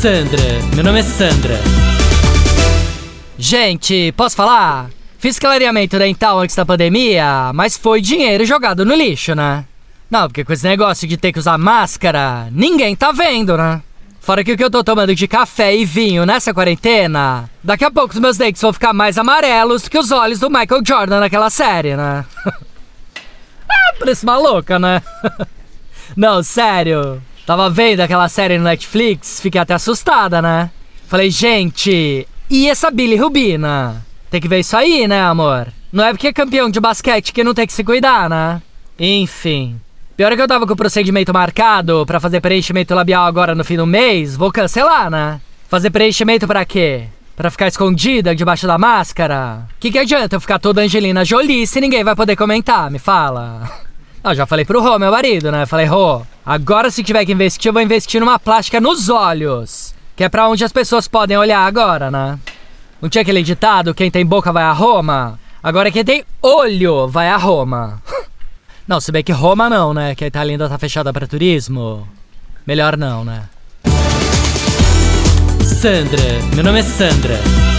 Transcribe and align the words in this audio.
Sandra, 0.00 0.42
meu 0.74 0.82
nome 0.82 1.00
é 1.00 1.02
Sandra. 1.02 1.60
Gente, 3.36 4.12
posso 4.12 4.34
falar? 4.34 4.88
Fiz 5.18 5.38
clareamento 5.38 5.98
dental 5.98 6.38
antes 6.38 6.56
da 6.56 6.64
pandemia, 6.64 7.52
mas 7.52 7.76
foi 7.76 8.00
dinheiro 8.00 8.46
jogado 8.46 8.82
no 8.82 8.94
lixo, 8.94 9.34
né? 9.34 9.66
Não, 10.10 10.26
porque 10.26 10.42
com 10.42 10.54
esse 10.54 10.66
negócio 10.66 11.06
de 11.06 11.18
ter 11.18 11.34
que 11.34 11.38
usar 11.38 11.58
máscara, 11.58 12.48
ninguém 12.50 12.96
tá 12.96 13.12
vendo, 13.12 13.58
né? 13.58 13.82
Fora 14.22 14.42
que 14.42 14.54
o 14.54 14.56
que 14.56 14.64
eu 14.64 14.70
tô 14.70 14.82
tomando 14.82 15.14
de 15.14 15.28
café 15.28 15.76
e 15.76 15.84
vinho 15.84 16.24
nessa 16.24 16.54
quarentena, 16.54 17.50
daqui 17.62 17.84
a 17.84 17.90
pouco 17.90 18.14
os 18.14 18.20
meus 18.20 18.38
dentes 18.38 18.62
vão 18.62 18.72
ficar 18.72 18.94
mais 18.94 19.18
amarelos 19.18 19.86
que 19.86 19.98
os 19.98 20.10
olhos 20.10 20.38
do 20.38 20.48
Michael 20.48 20.80
Jordan 20.82 21.20
naquela 21.20 21.50
série, 21.50 21.94
né? 21.94 22.24
ah, 23.68 23.94
parece 23.98 24.24
maluca, 24.24 24.78
né? 24.78 25.02
Não, 26.16 26.42
sério. 26.42 27.20
Tava 27.46 27.68
vendo 27.68 28.00
aquela 28.00 28.28
série 28.28 28.58
no 28.58 28.64
Netflix, 28.64 29.40
fiquei 29.40 29.60
até 29.60 29.74
assustada, 29.74 30.40
né? 30.40 30.70
Falei, 31.08 31.30
gente, 31.30 32.26
e 32.48 32.68
essa 32.68 32.90
Billy 32.90 33.16
Rubina? 33.16 34.04
Tem 34.30 34.40
que 34.40 34.48
ver 34.48 34.60
isso 34.60 34.76
aí, 34.76 35.08
né, 35.08 35.20
amor? 35.22 35.68
Não 35.92 36.04
é 36.04 36.12
porque 36.12 36.28
é 36.28 36.32
campeão 36.32 36.70
de 36.70 36.78
basquete 36.78 37.32
que 37.32 37.42
não 37.42 37.52
tem 37.52 37.66
que 37.66 37.72
se 37.72 37.82
cuidar, 37.82 38.30
né? 38.30 38.62
Enfim. 38.98 39.80
Pior 40.16 40.30
é 40.30 40.36
que 40.36 40.42
eu 40.42 40.46
tava 40.46 40.66
com 40.66 40.74
o 40.74 40.76
procedimento 40.76 41.32
marcado 41.32 42.04
para 42.06 42.20
fazer 42.20 42.40
preenchimento 42.40 42.94
labial 42.94 43.24
agora 43.26 43.54
no 43.54 43.64
fim 43.64 43.76
do 43.76 43.86
mês, 43.86 44.36
vou 44.36 44.52
cancelar, 44.52 45.10
né? 45.10 45.40
Fazer 45.68 45.90
preenchimento 45.90 46.46
para 46.46 46.64
quê? 46.64 47.04
Pra 47.34 47.50
ficar 47.50 47.68
escondida 47.68 48.36
debaixo 48.36 48.66
da 48.66 48.76
máscara? 48.76 49.66
Que 49.80 49.90
que 49.90 49.98
adianta 49.98 50.36
eu 50.36 50.40
ficar 50.40 50.58
toda 50.58 50.82
Angelina 50.82 51.24
Jolie 51.24 51.66
se 51.66 51.80
ninguém 51.80 52.04
vai 52.04 52.14
poder 52.14 52.36
comentar? 52.36 52.90
Me 52.90 52.98
fala. 52.98 53.68
Ah, 54.22 54.34
já 54.34 54.44
falei 54.44 54.64
pro 54.64 54.82
Rô, 54.82 54.98
meu 54.98 55.10
marido, 55.10 55.50
né? 55.50 55.64
Falei, 55.64 55.86
Rô, 55.86 56.22
agora 56.44 56.90
se 56.90 57.02
tiver 57.02 57.24
que 57.24 57.32
investir, 57.32 57.68
eu 57.68 57.72
vou 57.72 57.80
investir 57.80 58.20
numa 58.20 58.38
plástica 58.38 58.80
nos 58.80 59.08
olhos. 59.08 59.94
Que 60.14 60.24
é 60.24 60.28
pra 60.28 60.48
onde 60.48 60.62
as 60.62 60.72
pessoas 60.72 61.08
podem 61.08 61.38
olhar 61.38 61.60
agora, 61.60 62.10
né? 62.10 62.38
Não 63.00 63.08
tinha 63.08 63.22
aquele 63.22 63.42
ditado, 63.42 63.94
quem 63.94 64.10
tem 64.10 64.26
boca 64.26 64.52
vai 64.52 64.62
a 64.62 64.72
Roma? 64.72 65.38
Agora 65.62 65.90
quem 65.90 66.04
tem 66.04 66.24
olho 66.42 67.08
vai 67.08 67.28
a 67.28 67.36
Roma. 67.36 68.02
Não, 68.86 69.00
se 69.00 69.12
bem 69.12 69.22
que 69.22 69.30
Roma 69.30 69.70
não, 69.70 69.94
né? 69.94 70.16
Que 70.16 70.24
a 70.24 70.26
Itália 70.26 70.52
ainda 70.52 70.68
tá 70.68 70.76
fechada 70.76 71.12
para 71.12 71.24
turismo. 71.24 72.08
Melhor 72.66 72.96
não, 72.96 73.24
né? 73.24 73.44
Sandra, 75.62 76.20
meu 76.56 76.64
nome 76.64 76.80
é 76.80 76.82
Sandra. 76.82 77.69